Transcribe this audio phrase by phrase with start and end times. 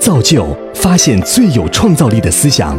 [0.00, 2.74] 造就发现最有创造力的思想。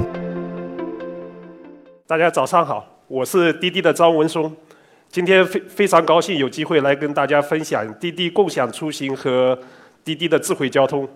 [2.08, 4.52] 大家早上好，我是滴滴的张文松，
[5.08, 9.58] 今天非非常高兴有机会来跟大家分享滴滴共享出行和
[10.04, 11.08] 滴滴的智慧交通。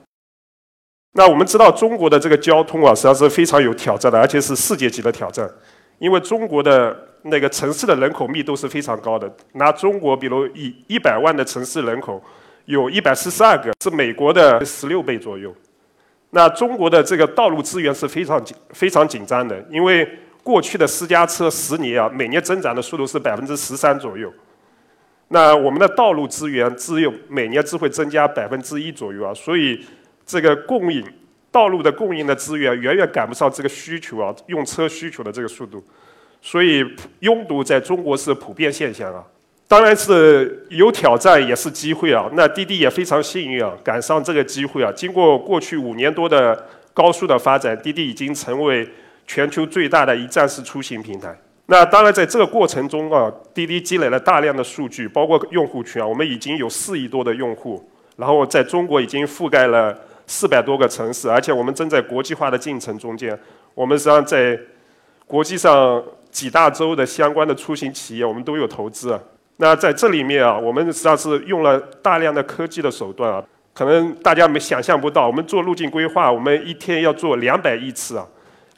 [1.13, 5.49] 那我们知道中国的这个交通啊，实际上是非常有挑战的，而且是世界级的挑战，
[5.97, 9.27] 因为中国的那个城市的人口密度是非常高的。
[9.53, 12.21] 拿中国，比如以一百万的城市人口，
[12.65, 15.51] 有一百四十二个，是美国的十六倍左右。
[16.35, 20.05] 那中国的这个道路资源是非常紧、非常紧张的，因为
[20.43, 24.29] 过去的私家车十年啊，每年增长的速度是百分之十三左右。
[25.29, 29.79] 那我们的道路资源只有每年只会增加百分之一左右啊，所以
[30.25, 31.01] 这个供应
[31.53, 35.81] 道路的供应的资源远远赶不上这个需求啊，用车需求的这个速度，
[36.41, 36.83] 所以
[37.21, 39.23] 拥堵在中国是普遍现象啊。
[39.67, 42.29] 当然是有挑战也是机会啊。
[42.33, 44.91] 那滴滴也非常幸运啊，赶上这个机会啊。
[44.91, 48.87] 经过过去五年多的高速的发展，滴滴已经成为。
[49.27, 51.35] 全球最大的一站式出行平台。
[51.65, 57.83] 那当然，在这个过程中啊，滴滴积累了大量的数据，包括用户群啊，我们已经有四亿多的用户，
[58.17, 63.35] 然后在中国已经覆盖了四百多个城市，而且我们正在国际化的进程中间。
[63.73, 64.59] 我们实际上在
[65.25, 69.19] 国际上几大洲的相关的出行企业，我们都有投资。
[69.57, 73.43] 那在这里面啊，我们实际上是用了大量的科技的手段啊，
[73.73, 78.27] 可能大家没想象不到，我们做路径规划，我们一天要做两百亿次啊。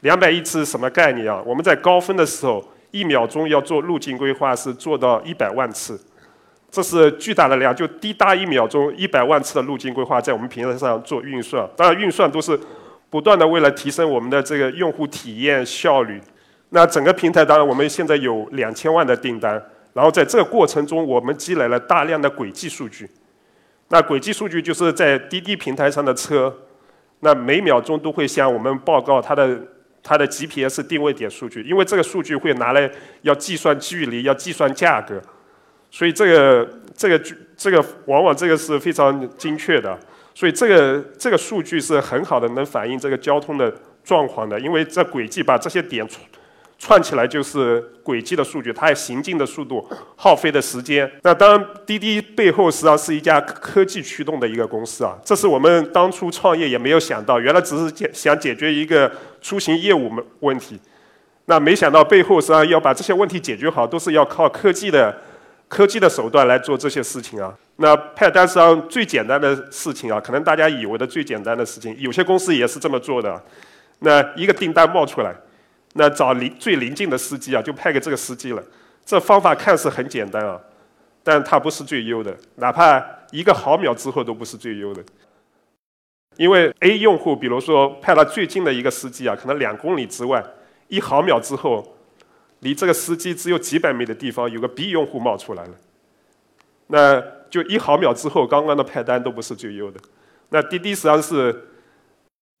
[0.02, 1.42] 两百亿次什么概念啊？
[1.44, 6.00] 我们在高峰的时候，一秒钟要做路径规划是做到一百万次，
[6.70, 7.74] 这是巨大的量。
[7.74, 12.56] 就滴答一秒钟一百万次的路径规划在我们平台上做运算，当然运算都是
[13.10, 16.20] 不断的为了提升我们的这个用户体验效率。
[16.68, 19.60] 那整个平台当然我们现在有两千万的订单，
[19.98, 23.10] 然后在这个过程中我们积累了大量的轨迹数据。
[23.88, 26.54] 那轨迹数据就是在滴滴平台上的车，
[27.18, 29.58] 那每秒钟都会向我们报告它的。
[30.00, 32.90] 它的 GPS 定位点数据，因为这个数据会拿来
[33.22, 35.20] 要计算距离，要计算价格，
[35.90, 37.20] 所以这个这个
[37.56, 39.98] 这个往往这个是非常精确的，
[40.34, 43.70] 所以这个这个数据是很好的，能反映这个交通的
[44.02, 46.06] 状况的，因为这轨迹把这些点。
[46.78, 49.84] 串起来就是轨迹的数据，它行进的速度、
[50.14, 51.10] 耗费的时间。
[51.22, 55.18] 那当然，滴滴背后实际上是一家科技驱动的一个公司啊。
[55.24, 59.10] 这是我们当初创业也没有想到，原来只是解想解决一个
[59.42, 60.78] 出行业务问题。
[61.46, 65.12] 那没想到背后实际上要把这些问题解决好，都是要靠科技的
[65.66, 67.52] 科技的手段来做这些事情啊。
[67.76, 73.42] 那派单实际上最简单的事情啊，可能大家以为的最简单的事情，有些公司也是这么做的。
[73.98, 75.34] 那一个订单冒出来。
[75.98, 78.62] 那找邻最邻近的司机啊，就派给这个司机了。
[79.04, 80.58] 这方法看似很简单啊，
[81.24, 85.02] 但它不是最优的，哪怕一个毫秒之后都不是最优的。
[86.36, 90.44] 因为 A 用户，比如说派了最近的一个司机啊，可能两公里之外，
[90.86, 91.96] 一毫秒之后，
[92.60, 95.74] 离这个司机只有几百米的地方，有个 B 用户冒出来了。
[96.86, 97.20] 那
[97.50, 99.98] 就一毫秒之后，刚刚的派单都不是最优的。
[100.50, 101.68] 那滴滴实际上是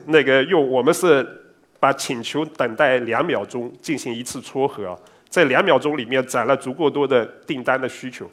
[0.06, 1.44] 那个用我们是。
[1.80, 8.30] 把请求等待两秒钟进行一次撮合，在两秒钟里面攒了足够多的订单的需求，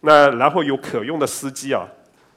[0.00, 1.86] 那然后有可用的司机啊，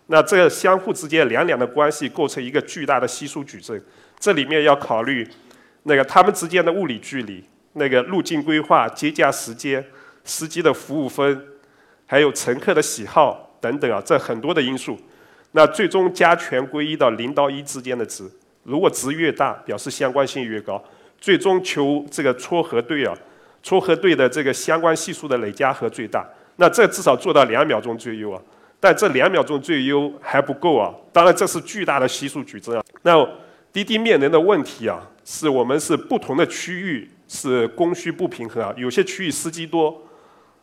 [0.08, 3.82] 那这相互之间两两的关系构成一个巨大的系数矩阵，
[4.20, 5.28] 这里面要考虑
[5.84, 7.44] 那个他们之间的物理距离、
[7.74, 9.86] 那个路径规划、接驾时间、
[10.26, 11.48] 司机的服务分，
[12.06, 15.00] 还有乘客的喜好等等啊，这很多的因素，
[15.52, 18.30] 那最终加权归一到零到一之间的值。
[18.64, 20.84] 如果值越大，表示相关性越高，
[21.20, 23.14] 最终求这个撮合对啊，
[23.64, 26.28] 撮合对的这个相关系数的累加和最大，
[26.58, 28.42] 那这至少做到两秒钟最优啊。
[28.80, 32.84] 但这两秒钟最优还不够啊，当然这是巨大的系数矩阵啊。
[33.04, 33.28] 那
[33.72, 40.02] 滴滴面临的问题啊，是我们是不同的区域是供需不平衡啊，有些区域司机多，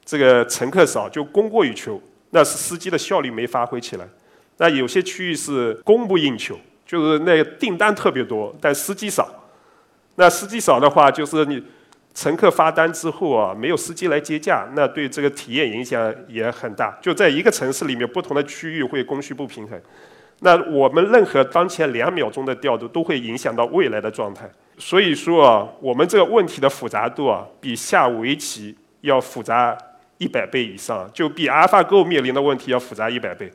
[0.04, 4.08] 这个乘客少，就供过于求，那是司机的效率没发挥起来。
[4.56, 6.58] 那有些区域是供不应求。
[6.88, 9.28] 就是那订单特别多，但司机少。
[10.14, 11.62] 那司机少的话，就是你
[12.14, 16.98] 乘客发单之后啊，没有司机来接驾，那对这个体验影响也很大。
[17.02, 19.78] 就在一个城市里面，不同的区域会供需不平衡。
[20.40, 24.50] 那我们任何当前两秒钟的调度，都会影响到未来的状态。
[24.78, 29.76] 所以说啊，我们这个问题的复杂度啊，比下围棋要复杂
[30.16, 33.52] 一百倍以上，就比阿尔法狗面临的问题要复杂一百倍。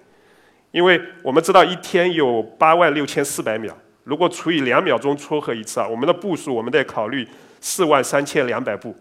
[0.74, 3.72] 因为我们知道一天有八万六千四百秒，
[4.04, 7.28] 如果除以两秒钟撮合一次啊，我们的步数我们得考虑
[7.62, 8.96] 四万三千两百步。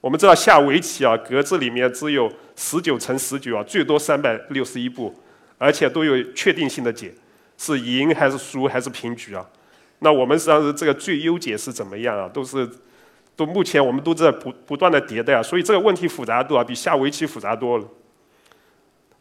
[0.00, 5.14] 我们知道下围棋啊，格子里面只有十九乘十九啊，最多三百六十一步，
[5.58, 7.14] 而且都有确定性的解。
[7.56, 9.46] 是赢还是输还是平局啊？
[10.00, 12.28] 那我们实际上是这个最优解是怎么样啊？
[12.28, 12.68] 都是，
[13.36, 17.84] 都目前我们都在不不断的迭代啊，所以这个问题复杂度啊比下围棋复杂多了。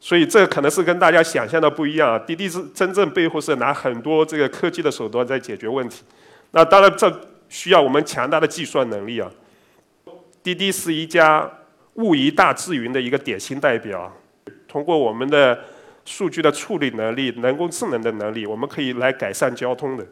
[0.03, 2.19] 所以这可能是跟大家想象的不一样啊。
[2.19, 6.03] 滴滴是真正背后是拿很多这个科技的手段在解决问题。
[6.49, 9.31] 那当然这需要我们强大的计算能力啊。
[10.41, 11.47] 滴滴是一家
[11.93, 14.11] 物移大智云的一个典型代表。
[14.67, 15.57] 通过我们的
[16.03, 20.05] 数据的处理能力、人工智能的能力，我们可以来改善交通的。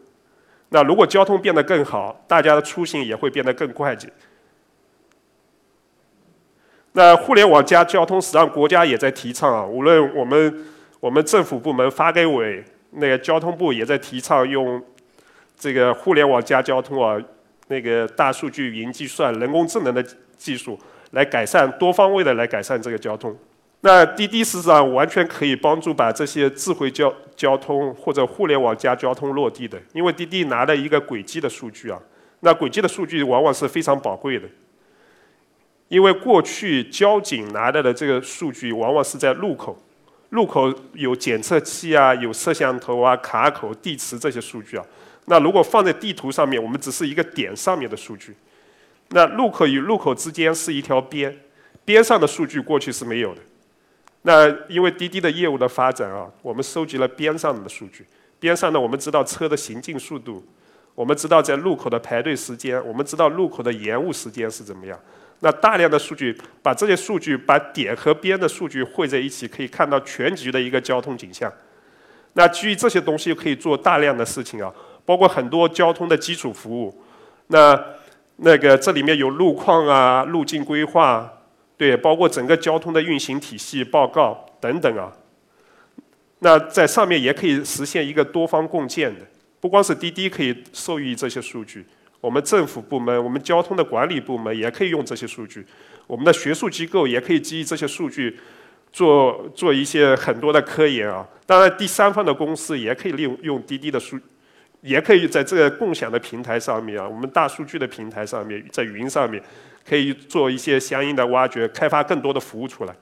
[0.70, 4.08] 那如果交通变得更好，大家的出行也会变得更快捷。
[6.94, 9.66] 那互联网加交通，实际上国家也在提倡啊。
[9.66, 10.66] 无论我们
[11.00, 14.82] 我们政府部门发改委那个交通部也在提倡用
[15.58, 17.22] 这个互联网加交通啊，
[17.68, 20.04] 那个大数据、云计算、人工智能的
[20.36, 20.78] 技术
[21.12, 23.38] 来改善多方位的来改善这个交通。
[23.82, 31.98] 那滴滴实际上完全可以帮助把这些智慧交交通或者互联网加交通落地的，因为滴滴拿了一个轨迹的数据啊，
[32.42, 34.46] 那轨迹的数据往往是非常宝贵的，
[35.90, 39.78] 因为过去交警拿到的这个数据往往是在路口，
[40.30, 44.86] 路口有检测器啊，有摄像头啊、卡口、地磁这些数据啊，
[45.26, 48.36] 那如果放在地图上面，我们只是一个点上面的数据，
[49.10, 51.36] 那路口与路口之间是一条边，
[51.84, 53.42] 边上的数据过去是没有的。
[54.22, 58.06] 那因为滴滴的业务的发展啊，我们收集了边上的数据。
[58.40, 60.46] 边上呢，我们知道车的行进速度，
[60.94, 65.00] 我们知道在路口的排队时间，我们知道路口的延误时间是怎么样。
[65.40, 71.52] 那大量的数据，把这些数据把点和边的数据汇在一起，可以看到全局的一个交通景象。
[72.34, 74.74] 那基于这些东西，可以做大量的事情啊，
[75.06, 77.04] 包括很多交通的基础服务。
[77.48, 77.80] 那
[78.38, 81.32] 那个这里面有路况啊，路径规划。
[81.78, 85.10] 对，包括整个交通的运行体系报告等等啊，
[86.40, 89.22] 那在上面也可以实现一个多方共建的，
[89.62, 91.86] 不光是滴滴可以受益这些数据，
[92.22, 95.66] 我们政府部门、我们交通的管理部门也可以用这些数据，
[96.08, 98.40] 我们的学术机构也可以基于这些数据
[98.92, 101.28] 做做一些很多的科研啊。
[101.46, 104.20] 当然，第三方的公司也可以利用用滴滴的数，
[104.82, 109.42] 也可以在这个共享的平台上面啊，我们大数据的平台上面，在云上面。
[109.88, 112.96] 可以做一些相应的挖掘，开发更多的服务出来。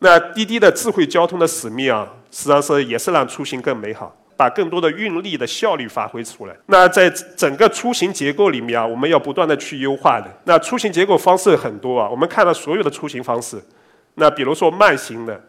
[0.00, 6.56] 那滴滴的智慧交通的使命啊，实际上是也是让出行更美好，把更多的运力的效率发挥出来。
[6.66, 10.26] 那在整个出行结构里面啊，我们要不断的去优化的。
[10.44, 13.62] 那出行结构方式很多啊，我们看到所有的出行方式。
[14.14, 15.40] 那比如说慢行的，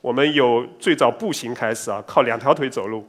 [0.00, 3.06] 我们有最早步行开始啊，靠两条腿走路，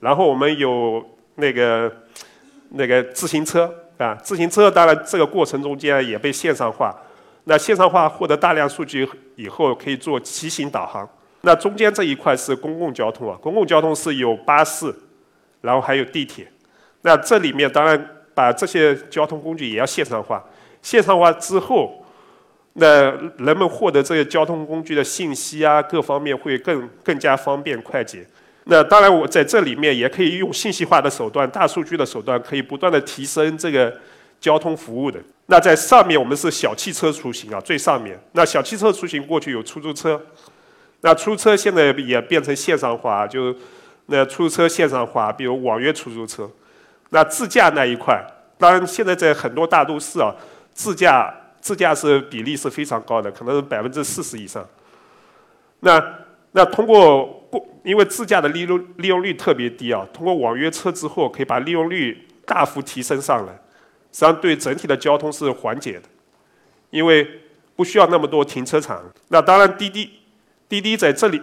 [0.00, 1.04] 然后我们有
[1.36, 1.92] 那个
[2.70, 3.72] 那个自行车。
[3.96, 6.92] 啊，自行车当然这个过程中间也被线上化，
[7.44, 11.08] 那线上化获得大量数据以后，可以做骑行导航。
[11.44, 14.92] 那中间这一块是公共交通啊，公共交通是有巴士，
[15.60, 16.46] 然后还有地铁。
[17.02, 20.42] 那这里面当然把这些交通工具也要线上化，
[20.80, 22.04] 线上化之后，
[22.72, 28.26] 那人们获得这些交通工具的信息啊，各方面会更更加方便快捷。
[28.64, 33.94] 那当然，我在这里面也可以用信息化的手段、大数据的手段，可以不断的提升这个
[34.40, 35.20] 交通服务的。
[35.46, 38.18] 那在上面我们是小汽车出行啊，最上面。
[38.32, 40.18] 那小汽车出行过去有出租车，
[41.04, 43.54] 那出租车现在也变成线上化，就
[44.06, 46.50] 那出租车线上化，比如网约出租车。
[47.10, 48.24] 那自驾那一块，
[48.56, 50.34] 当然现在在很多大都市啊，
[50.72, 54.66] 自驾自驾是比例是非常高的，可能百分之四十以上。
[55.80, 56.02] 那
[56.52, 57.42] 那通过。
[57.84, 63.52] 因为自驾的利用利用率特别低啊，通过网约车之后，可以把利用率大幅提升上来，
[64.10, 66.08] 实际上对整体的交通是缓解的，
[66.88, 67.28] 因为
[67.76, 69.04] 不需要那么多停车场。
[69.28, 70.10] 那当然，滴滴
[70.74, 71.40] 滴滴在这里，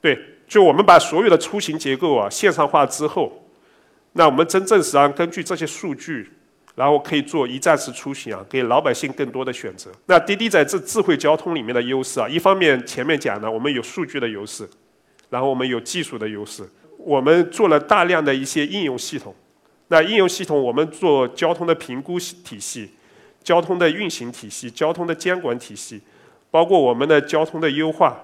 [0.00, 0.16] 对，
[0.46, 3.44] 就我们把所有的出行结构啊线上化之后，
[4.12, 6.30] 那我们真正实际上根据这些数据，
[6.76, 9.90] 然后可以做一站式出行啊，给老百姓更多的选择。
[10.06, 14.68] 那滴滴在这智慧交通里面的优势啊，一方面前面讲的，我们有数据的优势。
[15.28, 16.62] 然后我们有技术的优势，
[16.98, 19.34] 我们做了大量的一些应用系统。
[19.88, 22.90] 那应用系统，我们做交通的评估体系、
[23.42, 26.00] 交通的运行体系、交通的监管体系，
[26.50, 28.18] 包括我们的交通的优化。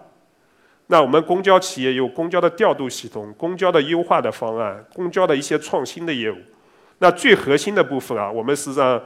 [0.89, 6.37] 那我们公交企业有公交的调度系统、公交的优化的方案、公交的一些创新的业务。
[6.99, 9.01] 那最核心的部分啊，我们实际上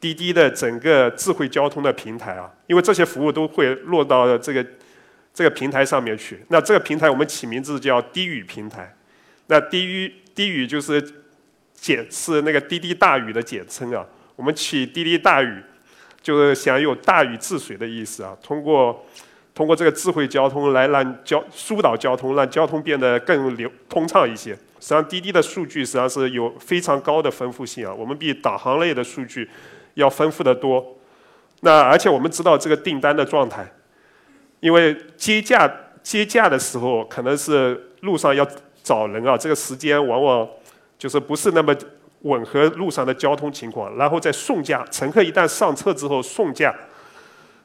[0.00, 4.66] 滴滴的整个智慧交通的平台啊，因为这些服务都会落到这个。
[5.36, 8.94] 这个平台上面去，那这个平台我们起名字叫滴雨平台。
[9.48, 11.04] 那滴雨滴雨就是
[11.74, 14.06] 简是那个滴滴大雨的简称啊。
[14.36, 15.60] 我们起滴滴大雨，
[16.22, 18.38] 就是想有大禹治水的意思啊。
[18.40, 19.04] 通过
[19.54, 24.50] 通过这个智慧交通来让交疏导交通，让交通变得更流通畅一些。
[24.80, 29.48] 实际上，滴滴的数据实际上是有非常高的丰富性啊，我们比导航类的数据
[29.94, 30.84] 要丰富的多。
[31.60, 33.64] 那而且我们知道这个订单的状态，
[34.58, 38.44] 因为接驾接驾的时候可能是路上要
[38.82, 40.46] 找人啊，这个时间往往
[40.98, 41.74] 就是不是那么
[42.22, 43.96] 吻合路上的交通情况。
[43.96, 46.74] 然后在送驾，乘客一旦上车之后送驾。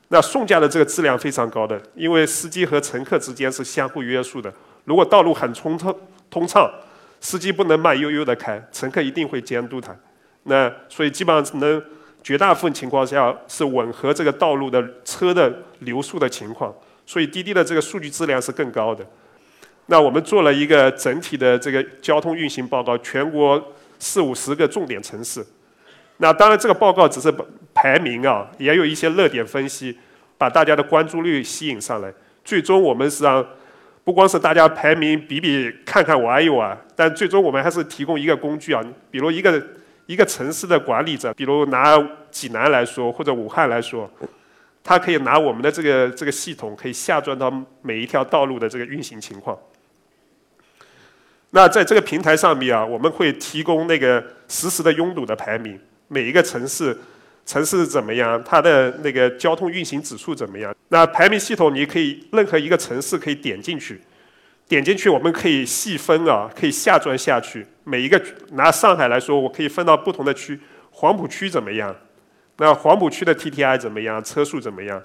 [0.10, 4.52] 那送驾的这个质量非常高的，因为司机和乘客之间是相互约束的。
[4.86, 5.96] 如果道路很通畅，
[6.32, 6.70] 通畅，
[7.22, 9.96] 司机不能慢悠悠的开，乘客一定会监督他。
[10.44, 11.82] 那所以基本上能
[12.24, 16.74] 绝大部分情况下是吻合这个道路的车的流速的情况。
[17.06, 19.06] 所以滴滴的这个数据质量是更高的。
[19.88, 23.64] 那我们做了一个整体的这个交通运行报告，全国
[24.00, 25.46] 四五十个重点城市。
[26.22, 27.34] 那当然，这个报告只是
[27.74, 29.98] 排名啊，也有一些热点分析，
[30.38, 32.14] 把大家的关注率吸引上来。
[32.44, 33.46] 最终，我们实际上
[34.04, 38.84] 不光是大家排名比比看看玩一玩，但最终我们还是提供一个工具啊。
[39.10, 39.64] 比如一个
[40.08, 41.98] 一个城市的管理者，比如拿
[42.30, 44.12] 济南来说，或者武汉来说，
[44.84, 47.50] 他可以拿我们的这个这个系统，可以下钻到
[47.82, 49.58] 每一条道路的这个运行情况。
[51.52, 55.80] 那在这个平台上面啊，我们会提供那个实时的拥堵的排名。
[56.10, 56.96] 每一个城市，
[57.46, 58.44] 城市怎么样？
[58.44, 60.76] 它的那个交通运行指数怎么样？
[60.90, 64.02] 那排名系统，你可以任何一个城市可以点进去，
[64.68, 67.66] 点进去我们可以细分啊，可以下钻下去。
[67.84, 70.60] 每一个拿上海来说，我可以分到不同的区，
[70.92, 71.96] 黄浦区怎么样？
[72.58, 74.22] 那黄浦区的 TTI 怎么样？
[74.24, 75.02] 车速怎么样？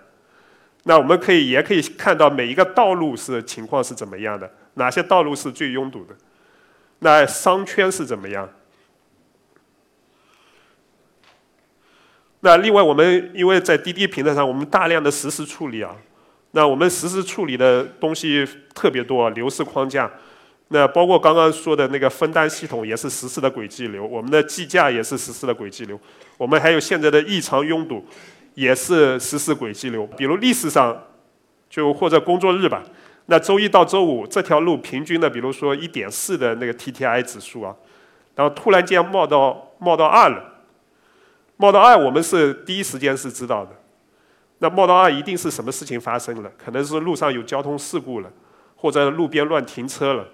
[0.84, 4.50] 那我们可以也可以看到每一个道路是情况是怎么样的？
[4.74, 6.14] 哪些道路是最拥堵的？
[6.98, 8.48] 那商圈是怎么样？
[12.44, 15.96] 那另外，我们因为在滴滴平台上，我们大量的实时处理啊，
[16.50, 20.10] 那我们实时处理的东西特别多，流式框架，
[20.68, 25.98] 那包括刚刚说的那个分单系统也是实时的轨迹流，我们的计价也是实时的轨迹流，
[26.36, 28.04] 我们还有现在的异常拥堵，
[28.52, 30.06] 也是实时轨迹流。
[30.08, 30.94] 比如历史上，
[31.70, 32.82] 就或者工作日吧，
[33.24, 37.74] 那周一到周五这条路平均的，比如说一点四的那个 TTI 指数啊，
[38.34, 40.50] 然后突然间冒到冒到二了。
[41.56, 43.70] 冒到二，我们是第一时间是知道的。
[44.58, 46.50] 那冒到二一定是什么事情发生了？
[46.56, 48.30] 可能是路上有交通事故了，
[48.76, 50.26] 或者路边乱停车了。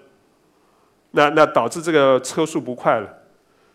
[1.11, 3.09] 那那导致这个车速不快了。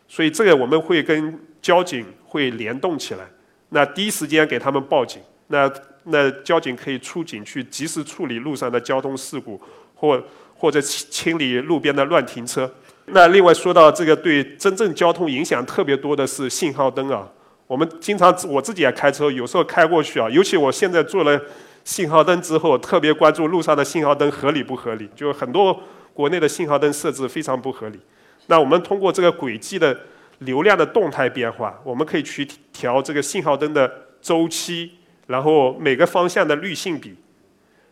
[0.09, 3.27] 所以这个我们会跟交警会联动起来。
[3.69, 5.21] 那第一时间给他们报警。
[5.49, 5.71] 那
[6.05, 9.61] 那交警可以出警去及时处理路上的交通事故，
[9.95, 10.23] 或
[10.57, 12.73] 或者清清理路边的乱停车。
[13.07, 17.29] 那另外说到这个对真正交通影响特别多的是信号灯啊。
[17.67, 21.41] 我们经常我自己也开车，有时候开过去啊，尤其我现在做了
[21.85, 25.09] 信号灯之后，特别关注路上的信号灯合理不合理。
[25.15, 25.81] 就很多
[26.15, 27.99] 国内的信号灯设置非常不合理。
[28.47, 29.99] 那我们通过这个轨迹的
[30.39, 33.91] 流量的动态变化，我们可以去调这个信号灯的
[34.23, 34.93] 周期，
[35.27, 37.17] 然后每个方向的滤性比，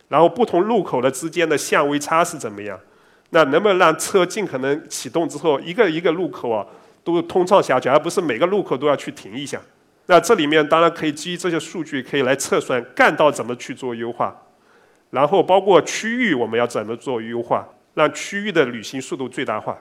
[0.09, 2.78] 然后不同路口的之间的相位差是怎么样？
[3.31, 6.64] 那能不能让车尽可能启动之后，一个一个路口啊？
[7.04, 9.61] 都通畅下去，而不是每个路口都要去停一下。
[10.06, 14.37] 那这里面当然可以基于这些数据，可以来测算干道怎么去做优化，
[15.11, 19.78] 然后包括区域我们要怎么做优化，让区域的旅行速度最大化。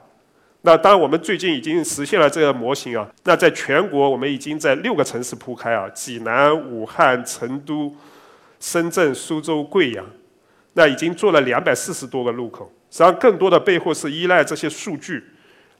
[0.62, 3.06] 那当然我们最近已经实现了这个模型啊。
[3.26, 7.94] 那在全国我们已经在六个城市铺开啊，济南、武汉、成都、
[8.62, 10.06] 深圳、苏州、贵阳，
[10.72, 12.72] 那已经做了两百四十多个路口。
[12.90, 15.22] 实际上更多的背后是依赖这些数据。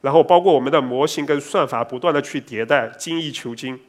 [0.04, 3.80] 然后包括我们的模型跟算法不断的去迭代，精益求精，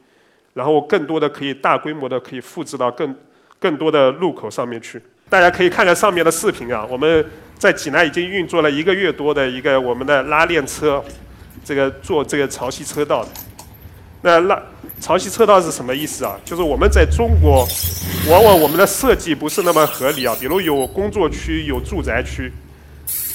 [0.53, 3.13] 然后更多的可以大规模的可以复制到更
[3.59, 5.01] 更多的路口上面去。
[5.29, 7.25] 大家可以看看上面的视频啊，我们
[7.57, 11.03] 在济南已经运作了一个月多的一个我们的拉链车，
[11.65, 13.29] 这个做这个潮汐车道的。
[14.21, 14.57] 那拉
[15.01, 16.39] 潮汐车道是什么意思啊？
[16.45, 17.67] 就是我们在中国，
[18.31, 22.49] 往往我们的设计不是那么合理啊，比如有工作区，有住宅区。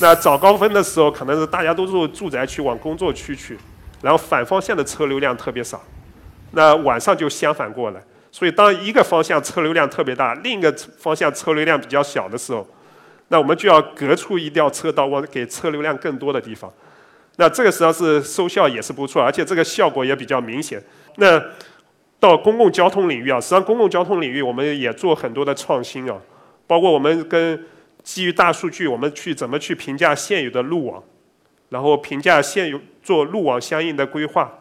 [0.01, 3.59] 那早高峰的时候，可能是大家都是住宅区往工作区去，
[4.01, 5.83] 然后反方向的车流量特别少。
[6.53, 12.67] 那晚上就相反过来，所以当一个方向车流量特别大，另一个方向车流量比较小的时候，
[13.29, 16.73] 那我们就要隔出一条车道，往给车流量更多的地方。
[17.37, 20.83] 那这个实际上是收效也是不错，而且这个效果也比较明显。
[21.17, 21.39] 那
[22.19, 26.17] 到公共交通领域啊，实际上公共交通领域我们也做很多的创新啊，
[26.67, 27.63] 包括我们跟。
[28.11, 31.01] 基于大数据，我们去怎么去评价现有的路网，
[31.69, 34.53] 然后评价现有做路网相应的规划，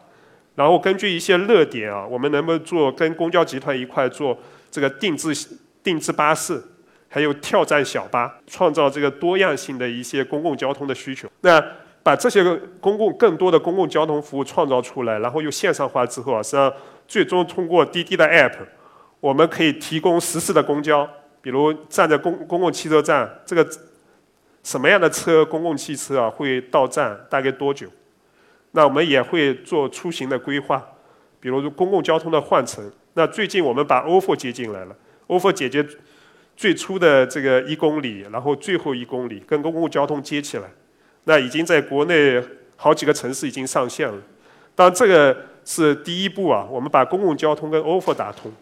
[0.54, 4.38] 然后根据一些热点啊，我们能不能做跟公交集团一块做
[4.70, 5.34] 这个定制
[5.82, 6.62] 定制巴士，
[7.08, 11.28] 还有跳站小巴，创造这个多样性的一些公共交通的需求。
[11.40, 11.60] 那
[12.04, 16.72] 把这些个公共更多的公共交通服务创造出来，然后又线上化之后啊，实际上
[17.08, 18.58] 最终通过滴滴的 App，
[19.18, 21.08] 我们可以提供实时的公交，
[21.40, 23.68] 比如站在公公共汽车站，这个
[24.62, 27.88] 什么样的车公共汽车啊会到站，大概多久？
[28.72, 30.86] 那我们也会做出行的规划，
[31.40, 32.90] 比如公共交通的换乘。
[33.14, 34.96] 那最近我们把 ofo 接进来了
[35.28, 35.86] ，ofo 解决。
[36.56, 40.64] 最初的这个一公里，然后最后一公里跟公共交通接起来，
[41.24, 42.38] 那已经在国内
[42.76, 44.18] 好几个城市已经上线了。
[44.74, 48.52] 当然，这个是第一步啊，我们把公共交通跟 ofo 打通。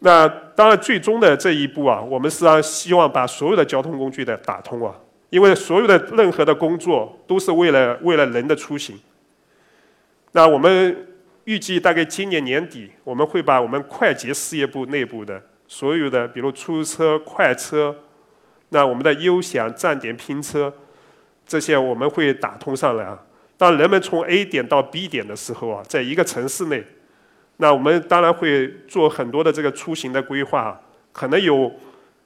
[0.00, 4.94] 那当然，最终的这一步啊，我们实际上希望把所有的交通工具的打通啊，
[5.28, 8.98] 因为所有的任何的工作都是为了为了人的出行。
[10.32, 11.06] 那我们
[11.44, 15.42] 预计大概今年年底，我们会把我们快捷事业部内部的。
[15.66, 17.94] 所有的，比如出租车、快车，
[18.70, 20.72] 那我们的优享站点拼车，
[21.46, 23.16] 这些我们会打通上来啊。
[23.56, 26.84] 当人们从 A 点到 B 点的时候啊，在一个城市内，
[27.60, 30.80] 那我们当然会做很多的这个出行的规划，
[31.12, 31.70] 可能有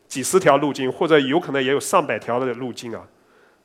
[0.07, 3.05] 几十条路径，或者有可能也有上百条的路径啊。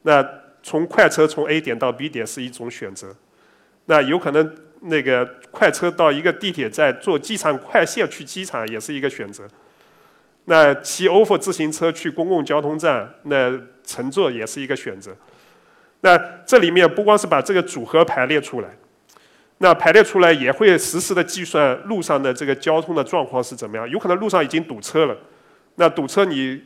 [0.02, 0.28] 那
[0.64, 3.16] 从快车从 A 点到 B 点是一种选择，
[3.86, 9.48] 那有可能那个快车到一个地铁站坐机场快线去机场也是一个选择。
[10.46, 15.16] 那骑 ofo 自行车去公共交通站，那乘坐也是一个选择。
[16.02, 18.70] 那这里面不光是把这个组合排列出来，
[19.60, 23.90] 那排列出来也会实时的计算路上的这个交通的状况是怎么样。
[23.90, 25.16] 有可能路上已经堵车了，
[25.76, 26.62] 那堵车你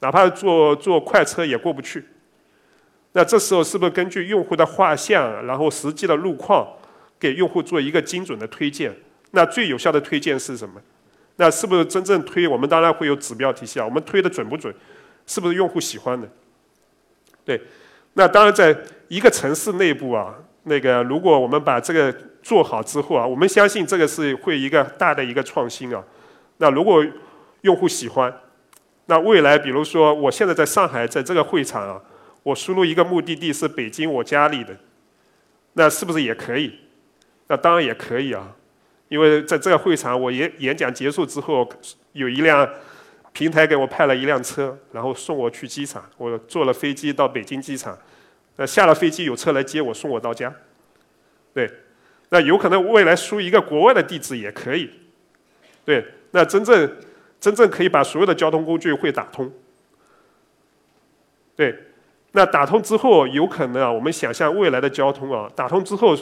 [0.00, 2.04] 哪怕坐坐快车也过不去。
[3.12, 6.66] 那这时候是不是根据用户的画像，然后实际的路况，
[7.18, 8.94] 给用户做一个精准的推荐？
[9.32, 10.80] 那最有效的推荐是什么？
[11.36, 12.46] 那是不是真正推？
[12.46, 13.84] 我们当然会有指标体系啊。
[13.84, 14.72] 我们推的准不准？
[15.26, 16.28] 是不是用户喜欢的？
[17.44, 17.60] 对。
[18.14, 18.76] 那当然，在
[19.08, 26.02] 一个城市内部啊，那个如果我们把这个做好之后啊，我们相信这个是会一个大的一个创新啊。
[26.58, 27.04] 那如果
[27.62, 28.34] 用户喜欢，
[29.06, 32.00] 那未来比如说我现在在上海，在这个会场啊，
[32.42, 34.76] 我输入一个目的地是北京我家里的，
[35.74, 36.78] 那是不是也可以？
[37.46, 38.54] 那当然也可以啊。
[39.08, 41.66] 因为在这个会场，我演演讲结束之后，
[42.12, 42.68] 有一辆
[43.32, 46.04] 平台给我派了一辆车，然后送我去机场。
[46.18, 47.96] 我坐了飞机到北京机场，
[48.56, 50.54] 那下了飞机有车来接我，送我到家。
[51.54, 51.70] 对，
[52.30, 54.90] 那有可能未来输一个国外的地址也可以。
[55.84, 56.96] 对，那真正
[57.40, 59.50] 真正可以把所有的交通工具会打通。
[61.56, 61.74] 对，
[62.32, 66.16] 那打通之后，有可能啊，我们想象未来的交通啊，打通之后，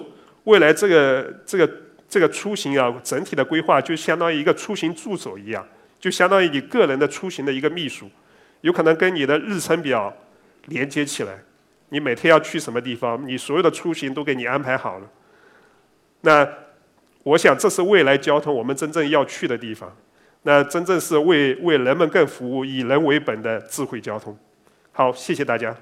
[0.45, 1.71] 未来这个这个。
[2.09, 5.66] 这个出行啊，整体的规划就相当于一个出行助手一样，
[5.99, 8.09] 就相当于你个人的出行的一个秘书，
[8.61, 10.16] 有可能跟你的日程表
[10.66, 11.37] 连接起来，
[11.88, 15.11] 你每天要去什么地方，你所有的出行都给你安排好了。
[16.20, 16.48] 那
[17.22, 19.94] 我想，这是未来交通我们真正要去的地方，
[20.42, 24.37] 那真正是为为人们更服务、以人为本的智慧交通。
[24.92, 25.76] 好，谢谢大家。